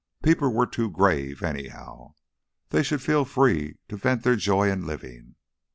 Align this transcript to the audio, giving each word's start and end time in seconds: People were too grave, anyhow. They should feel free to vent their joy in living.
People 0.23 0.51
were 0.51 0.65
too 0.65 0.89
grave, 0.89 1.43
anyhow. 1.43 2.15
They 2.71 2.81
should 2.81 3.03
feel 3.03 3.23
free 3.23 3.77
to 3.87 3.97
vent 3.97 4.23
their 4.23 4.35
joy 4.35 4.71
in 4.71 4.87
living. 4.87 5.35